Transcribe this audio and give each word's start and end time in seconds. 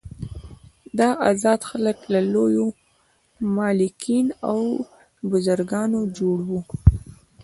دا 0.99 1.09
آزاد 1.29 1.61
خلک 1.69 1.97
له 2.13 2.19
لویو 2.33 2.67
مالکین 3.55 4.27
او 4.51 4.57
بزګرانو 5.29 6.01
جوړ 6.17 6.37
وو. 6.49 6.59